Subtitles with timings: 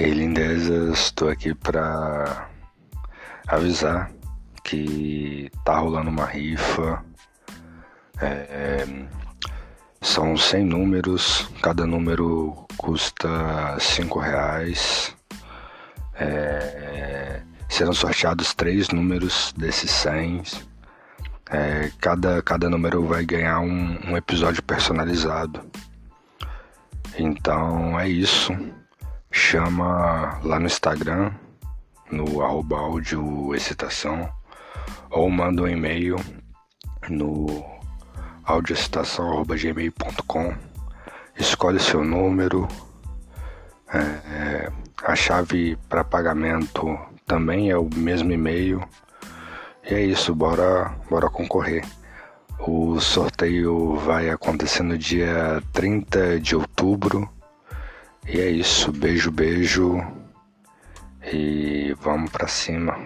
[0.00, 2.48] Ei, lindezas, estou aqui para
[3.48, 4.12] avisar
[4.62, 7.04] que tá rolando uma rifa.
[8.20, 8.86] É,
[10.00, 15.16] são 100 números, cada número custa 5 reais.
[16.14, 20.42] É, serão sorteados três números desses 100.
[21.50, 25.60] É, cada, cada número vai ganhar um, um episódio personalizado.
[27.18, 28.56] Então é isso
[29.30, 31.30] chama lá no Instagram,
[32.10, 34.28] no arroba áudio excitação,
[35.10, 36.16] ou manda um e-mail
[37.08, 37.64] no
[38.44, 40.68] audioexcitação.gmail.com
[41.38, 42.66] escolhe seu número,
[43.92, 44.72] é, é,
[45.04, 48.82] a chave para pagamento também é o mesmo e-mail.
[49.88, 51.84] E é isso, bora, bora concorrer.
[52.58, 57.28] O sorteio vai acontecer no dia 30 de outubro
[58.28, 60.00] e é isso, beijo, beijo
[61.32, 62.96] e vamos pra cima.